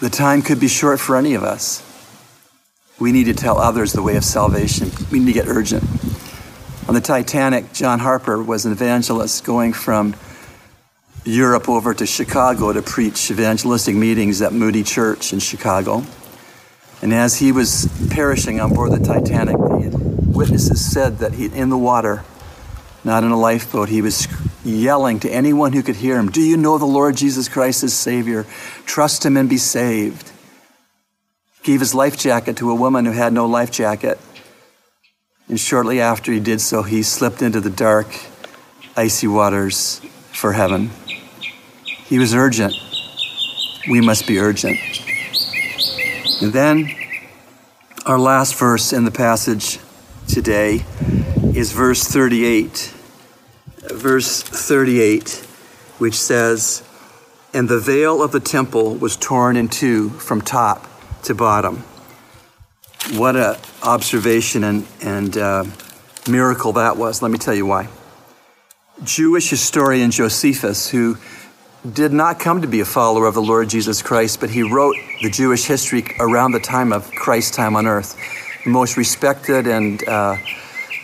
The 0.01 0.09
time 0.09 0.41
could 0.41 0.59
be 0.59 0.67
short 0.67 0.99
for 0.99 1.15
any 1.15 1.33
of 1.35 1.43
us. 1.43 1.91
We 3.03 3.11
need 3.11 3.25
to 3.25 3.33
tell 3.33 3.57
others 3.57 3.91
the 3.91 4.01
way 4.01 4.15
of 4.15 4.23
salvation. 4.23 4.89
We 5.11 5.19
need 5.19 5.25
to 5.25 5.33
get 5.33 5.49
urgent. 5.49 5.83
On 6.87 6.95
the 6.95 7.01
Titanic, 7.01 7.73
John 7.73 7.99
Harper 7.99 8.41
was 8.41 8.65
an 8.65 8.71
evangelist 8.71 9.43
going 9.43 9.73
from 9.73 10.15
Europe 11.25 11.67
over 11.67 11.93
to 11.93 12.05
Chicago 12.05 12.71
to 12.71 12.81
preach 12.81 13.29
evangelistic 13.29 13.93
meetings 13.93 14.41
at 14.41 14.53
Moody 14.53 14.83
Church 14.83 15.33
in 15.33 15.39
Chicago. 15.39 16.05
And 17.01 17.13
as 17.13 17.39
he 17.39 17.51
was 17.51 17.89
perishing 18.09 18.61
on 18.61 18.73
board 18.73 18.93
the 18.93 19.05
Titanic, 19.05 19.57
the 19.57 20.21
witnesses 20.25 20.89
said 20.89 21.17
that 21.17 21.33
he, 21.33 21.47
in 21.47 21.67
the 21.67 21.77
water, 21.77 22.23
not 23.03 23.25
in 23.25 23.31
a 23.31 23.37
lifeboat. 23.37 23.89
He 23.89 24.01
was 24.01 24.29
yelling 24.63 25.19
to 25.19 25.29
anyone 25.29 25.73
who 25.73 25.83
could 25.83 25.97
hear 25.97 26.17
him 26.17 26.31
Do 26.31 26.39
you 26.39 26.55
know 26.55 26.77
the 26.77 26.85
Lord 26.85 27.17
Jesus 27.17 27.49
Christ 27.49 27.83
as 27.83 27.93
Savior? 27.93 28.45
Trust 28.85 29.25
him 29.25 29.35
and 29.35 29.49
be 29.49 29.57
saved. 29.57 30.29
Gave 31.63 31.79
his 31.79 31.95
life 31.95 32.17
jacket 32.17 32.57
to 32.57 32.69
a 32.69 32.75
woman 32.75 33.05
who 33.05 33.13
had 33.13 33.31
no 33.31 33.45
life 33.45 33.71
jacket. 33.71 34.19
And 35.47 35.57
shortly 35.57 36.01
after 36.01 36.33
he 36.33 36.41
did 36.41 36.59
so, 36.59 36.83
he 36.83 37.03
slipped 37.03 37.41
into 37.41 37.61
the 37.61 37.69
dark, 37.69 38.07
icy 38.97 39.27
waters 39.27 39.99
for 40.33 40.51
heaven. 40.51 40.91
He 42.05 42.19
was 42.19 42.33
urgent. 42.35 42.73
We 43.89 44.01
must 44.01 44.27
be 44.27 44.39
urgent. 44.39 44.77
And 46.41 46.51
then, 46.51 46.89
our 48.05 48.19
last 48.19 48.55
verse 48.55 48.91
in 48.91 49.05
the 49.05 49.11
passage 49.11 49.79
today 50.27 50.85
is 51.55 51.71
verse 51.71 52.03
38. 52.03 52.93
Verse 53.89 54.41
38, 54.41 55.45
which 55.97 56.15
says, 56.15 56.83
And 57.53 57.69
the 57.69 57.79
veil 57.79 58.21
of 58.21 58.33
the 58.33 58.41
temple 58.41 58.95
was 58.95 59.15
torn 59.15 59.55
in 59.55 59.69
two 59.69 60.09
from 60.09 60.41
top 60.41 60.89
to 61.23 61.35
bottom. 61.35 61.83
What 63.13 63.35
an 63.35 63.55
observation 63.81 64.63
and, 64.63 64.87
and 65.01 65.37
uh, 65.37 65.65
miracle 66.29 66.73
that 66.73 66.97
was. 66.97 67.21
Let 67.21 67.31
me 67.31 67.37
tell 67.37 67.53
you 67.53 67.65
why. 67.65 67.89
Jewish 69.03 69.49
historian 69.49 70.11
Josephus, 70.11 70.89
who 70.89 71.17
did 71.91 72.13
not 72.13 72.39
come 72.39 72.61
to 72.61 72.67
be 72.67 72.79
a 72.79 72.85
follower 72.85 73.27
of 73.27 73.33
the 73.33 73.41
Lord 73.41 73.69
Jesus 73.69 74.01
Christ, 74.01 74.39
but 74.39 74.49
he 74.49 74.63
wrote 74.63 74.95
the 75.21 75.29
Jewish 75.29 75.65
history 75.65 76.05
around 76.19 76.53
the 76.53 76.59
time 76.59 76.93
of 76.93 77.11
Christ's 77.11 77.55
time 77.55 77.75
on 77.75 77.87
earth. 77.87 78.17
The 78.63 78.69
most 78.69 78.95
respected 78.95 79.67
and 79.67 80.07
uh, 80.07 80.37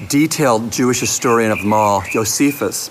detailed 0.08 0.72
Jewish 0.72 1.02
historian 1.02 1.52
of 1.52 1.60
them 1.60 1.74
all, 1.74 2.02
Josephus, 2.10 2.90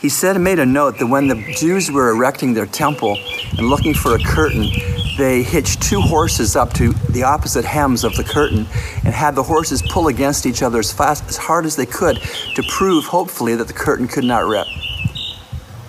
he 0.00 0.08
said 0.08 0.36
and 0.36 0.44
made 0.44 0.58
a 0.58 0.66
note 0.66 0.98
that 0.98 1.06
when 1.06 1.28
the 1.28 1.54
Jews 1.58 1.90
were 1.90 2.10
erecting 2.10 2.54
their 2.54 2.66
temple 2.66 3.18
and 3.58 3.68
looking 3.68 3.92
for 3.92 4.14
a 4.14 4.18
curtain, 4.18 4.70
they 5.16 5.42
hitched 5.42 5.82
two 5.82 6.00
horses 6.00 6.56
up 6.56 6.72
to 6.74 6.92
the 7.10 7.22
opposite 7.22 7.64
hems 7.64 8.04
of 8.04 8.14
the 8.16 8.24
curtain 8.24 8.66
and 9.04 9.14
had 9.14 9.34
the 9.34 9.42
horses 9.42 9.82
pull 9.82 10.08
against 10.08 10.46
each 10.46 10.62
other 10.62 10.78
as 10.78 10.92
fast 10.92 11.24
as 11.28 11.36
hard 11.36 11.64
as 11.64 11.76
they 11.76 11.86
could 11.86 12.16
to 12.54 12.62
prove 12.68 13.06
hopefully 13.06 13.54
that 13.56 13.66
the 13.66 13.72
curtain 13.72 14.08
could 14.08 14.24
not 14.24 14.46
rip. 14.46 14.66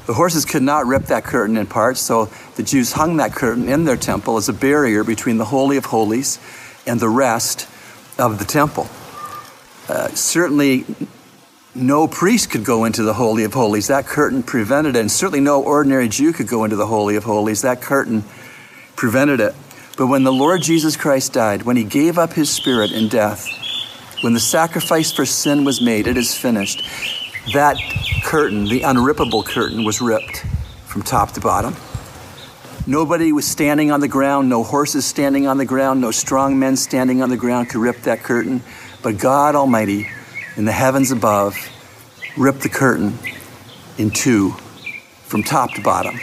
The 0.05 0.13
horses 0.13 0.45
could 0.45 0.63
not 0.63 0.85
rip 0.85 1.03
that 1.07 1.25
curtain 1.25 1.57
in 1.57 1.67
parts, 1.67 1.99
so 1.99 2.29
the 2.55 2.63
Jews 2.63 2.93
hung 2.93 3.17
that 3.17 3.33
curtain 3.33 3.67
in 3.67 3.83
their 3.83 3.97
temple 3.97 4.37
as 4.37 4.47
a 4.47 4.53
barrier 4.53 5.03
between 5.03 5.37
the 5.37 5.45
Holy 5.45 5.75
of 5.75 5.85
Holies 5.85 6.39
and 6.85 6.97
the 6.97 7.09
rest 7.09 7.67
of 8.17 8.39
the 8.39 8.45
temple. 8.45 8.87
Uh, 9.89 10.07
certainly, 10.09 10.85
no 11.75 12.07
priest 12.07 12.49
could 12.49 12.63
go 12.63 12.85
into 12.85 13.03
the 13.03 13.13
Holy 13.13 13.43
of 13.43 13.53
Holies. 13.53 13.87
That 13.87 14.05
curtain 14.05 14.43
prevented 14.43 14.95
it. 14.95 14.99
And 14.99 15.11
certainly, 15.11 15.41
no 15.41 15.61
ordinary 15.61 16.07
Jew 16.07 16.31
could 16.31 16.47
go 16.47 16.63
into 16.63 16.77
the 16.77 16.87
Holy 16.87 17.17
of 17.17 17.25
Holies. 17.25 17.61
That 17.61 17.81
curtain 17.81 18.23
prevented 18.97 19.39
it. 19.39 19.55
But 19.95 20.07
when 20.07 20.23
the 20.23 20.33
Lord 20.33 20.61
Jesus 20.61 20.97
Christ 20.97 21.31
died, 21.33 21.63
when 21.63 21.77
he 21.77 21.85
gave 21.85 22.17
up 22.17 22.33
his 22.33 22.49
spirit 22.49 22.91
in 22.91 23.07
death, 23.07 23.47
when 24.21 24.33
the 24.33 24.39
sacrifice 24.39 25.11
for 25.11 25.25
sin 25.25 25.63
was 25.63 25.79
made, 25.79 26.07
it 26.07 26.17
is 26.17 26.35
finished, 26.35 26.83
that 27.53 27.77
curtain, 28.23 28.65
the 28.65 28.81
unrippable 28.81 29.45
curtain, 29.45 29.85
was 29.85 30.01
ripped 30.01 30.45
from 30.85 31.01
top 31.01 31.31
to 31.31 31.39
bottom. 31.39 31.75
Nobody 32.85 33.31
was 33.31 33.47
standing 33.47 33.91
on 33.91 33.99
the 33.99 34.07
ground, 34.07 34.49
no 34.49 34.63
horses 34.63 35.05
standing 35.05 35.47
on 35.47 35.57
the 35.57 35.65
ground, 35.65 36.01
no 36.01 36.11
strong 36.11 36.57
men 36.57 36.75
standing 36.75 37.21
on 37.21 37.29
the 37.29 37.37
ground 37.37 37.69
could 37.69 37.81
rip 37.81 38.01
that 38.03 38.23
curtain. 38.23 38.61
But 39.03 39.17
God 39.17 39.55
Almighty 39.55 40.07
in 40.55 40.65
the 40.65 40.71
heavens 40.71 41.11
above 41.11 41.55
ripped 42.37 42.61
the 42.61 42.69
curtain 42.69 43.17
in 43.97 44.09
two 44.11 44.51
from 45.23 45.43
top 45.43 45.73
to 45.73 45.81
bottom. 45.81 46.19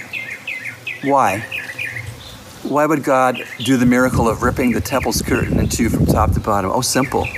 Why? 1.03 1.47
Why 2.65 2.87
would 2.87 3.05
God 3.05 3.43
do 3.59 3.77
the 3.77 3.85
miracle 3.85 4.27
of 4.27 4.43
ripping 4.43 4.73
the 4.73 4.81
temple's 4.81 5.21
curtain 5.21 5.59
in 5.61 5.69
two 5.69 5.91
from 5.91 6.07
top 6.07 6.33
to 6.33 6.41
bottom? 6.41 6.71
Oh, 6.71 6.81
simple. 6.81 7.29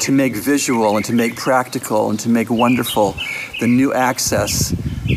To 0.00 0.12
make 0.12 0.34
visual 0.34 0.96
and 0.96 1.04
to 1.06 1.12
make 1.12 1.36
practical 1.36 2.10
and 2.10 2.18
to 2.20 2.28
make 2.28 2.50
wonderful 2.50 3.14
the 3.60 3.68
new 3.68 3.94
access 3.94 4.74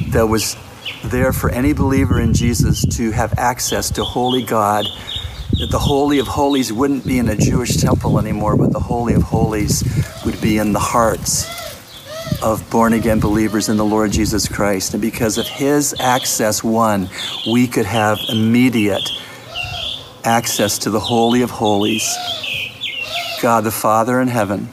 that 0.10 0.28
was 0.28 0.56
there 1.04 1.34
for 1.34 1.50
any 1.50 1.74
believer 1.74 2.20
in 2.20 2.34
Jesus 2.36 2.86
to 2.98 3.10
have 3.10 3.34
access 3.40 3.90
to 3.92 4.04
holy 4.04 4.44
God 4.44 4.86
that 5.54 5.72
the 5.72 5.80
Holy 5.80 6.20
of 6.20 6.28
Holies 6.28 6.72
wouldn't 6.72 7.06
be 7.06 7.18
in 7.18 7.30
a 7.30 7.36
Jewish 7.36 7.78
temple 7.78 8.20
anymore, 8.20 8.56
but 8.56 8.72
the 8.72 8.80
Holy 8.80 9.16
of 9.16 9.24
Holies 9.24 9.84
would 10.24 10.40
be 10.40 10.60
in 10.60 10.72
the 10.72 10.80
hearts 10.80 11.69
of 12.42 12.70
born 12.70 12.94
again 12.94 13.20
believers 13.20 13.70
in 13.70 13.78
the 13.78 13.86
Lord 13.86 14.12
Jesus 14.12 14.48
Christ. 14.48 14.94
And 14.94 15.02
because 15.02 15.38
of 15.38 15.48
his 15.48 15.96
access, 16.00 16.64
one, 16.64 17.10
we 17.50 17.68
could 17.68 17.86
have 17.86 18.18
immediate 18.30 19.10
access 20.24 20.78
to 20.80 20.90
the 20.90 21.00
Holy 21.00 21.42
of 21.42 21.50
Holies. 21.50 22.16
God 23.42 23.64
the 23.64 23.72
Father 23.72 24.20
in 24.20 24.28
heaven, 24.28 24.70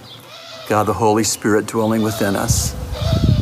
God 0.69 0.85
the 0.85 0.93
Holy 0.93 1.25
Spirit 1.25 1.67
dwelling 1.67 2.03
within 2.03 2.37
us. 2.37 2.73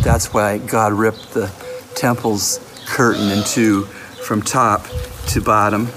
That's 0.02 0.34
why 0.34 0.58
God 0.58 0.92
ripped 0.92 1.32
the 1.32 1.50
temple's 1.94 2.58
curtain 2.86 3.30
in 3.30 3.42
two 3.44 3.84
from 3.84 4.42
top 4.42 4.86
to 5.28 5.40
bottom. 5.40 5.88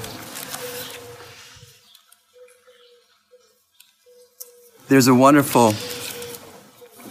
There's 4.88 5.08
a 5.08 5.16
wonderful 5.16 5.74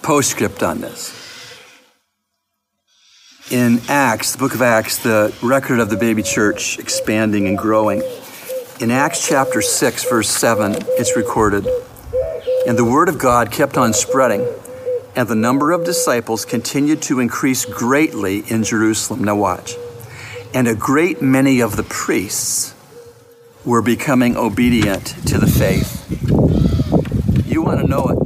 postscript 0.06 0.62
on 0.62 0.80
this. 0.80 1.12
In 3.50 3.80
Acts, 3.88 4.32
the 4.32 4.38
book 4.38 4.54
of 4.54 4.62
Acts, 4.62 4.98
the 4.98 5.34
record 5.42 5.80
of 5.80 5.90
the 5.90 5.96
baby 5.96 6.22
church 6.22 6.78
expanding 6.78 7.48
and 7.48 7.58
growing, 7.58 8.04
in 8.78 8.92
Acts 8.92 9.26
chapter 9.26 9.60
6, 9.60 10.08
verse 10.08 10.28
7, 10.28 10.76
it's 10.90 11.16
recorded 11.16 11.66
And 12.68 12.78
the 12.78 12.84
word 12.84 13.08
of 13.08 13.18
God 13.18 13.50
kept 13.50 13.76
on 13.76 13.92
spreading, 13.92 14.46
and 15.16 15.26
the 15.26 15.34
number 15.34 15.72
of 15.72 15.84
disciples 15.84 16.44
continued 16.44 17.02
to 17.02 17.18
increase 17.18 17.64
greatly 17.64 18.44
in 18.48 18.62
Jerusalem. 18.62 19.24
Now, 19.24 19.34
watch. 19.34 19.74
And 20.54 20.68
a 20.68 20.76
great 20.76 21.20
many 21.20 21.60
of 21.60 21.74
the 21.74 21.82
priests 21.82 22.76
were 23.64 23.82
becoming 23.82 24.36
obedient 24.36 25.06
to 25.26 25.38
the 25.38 25.48
faith 25.48 26.06
you 27.56 27.62
want 27.62 27.80
to 27.80 27.86
know 27.86 28.06
it, 28.08 28.25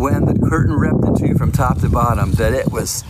when 0.00 0.24
the 0.24 0.48
curtain 0.48 0.74
ripped 0.74 1.04
into 1.04 1.28
you 1.28 1.36
from 1.36 1.52
top 1.52 1.78
to 1.80 1.88
bottom, 1.90 2.32
that 2.32 2.54
it 2.54 2.72
was 2.72 3.04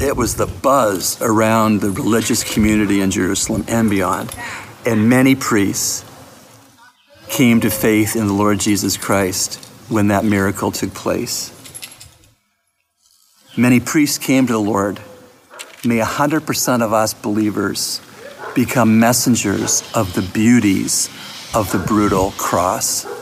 it 0.00 0.16
was 0.16 0.36
the 0.36 0.46
buzz 0.46 1.20
around 1.20 1.80
the 1.80 1.90
religious 1.90 2.42
community 2.42 3.00
in 3.02 3.10
Jerusalem 3.10 3.64
and 3.68 3.90
beyond. 3.90 4.34
And 4.86 5.08
many 5.08 5.34
priests 5.34 6.04
came 7.28 7.60
to 7.60 7.70
faith 7.70 8.16
in 8.16 8.26
the 8.26 8.32
Lord 8.32 8.58
Jesus 8.58 8.96
Christ 8.96 9.62
when 9.88 10.08
that 10.08 10.24
miracle 10.24 10.70
took 10.70 10.94
place. 10.94 11.50
Many 13.56 13.78
priests 13.78 14.18
came 14.18 14.46
to 14.46 14.52
the 14.52 14.58
Lord. 14.58 15.00
May 15.84 15.98
100% 15.98 16.82
of 16.82 16.92
us 16.92 17.12
believers 17.14 18.00
become 18.54 18.98
messengers 18.98 19.82
of 19.94 20.14
the 20.14 20.22
beauties 20.22 21.08
of 21.54 21.70
the 21.70 21.78
brutal 21.78 22.30
cross. 22.32 23.13